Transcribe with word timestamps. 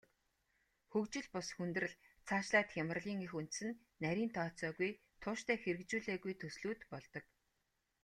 Хөгжил 0.91 1.27
бус 1.33 1.49
хүндрэл, 1.55 1.93
цаашлаад 2.27 2.67
хямралын 2.75 3.19
эх 3.25 3.31
үндэс 3.39 3.59
нь 3.67 3.77
нарийн 4.03 4.31
тооцоогүй, 4.37 4.91
тууштай 5.21 5.57
хэрэгжүүлээгүй 5.61 6.33
төслүүд 6.41 6.81
болдог. 6.91 7.25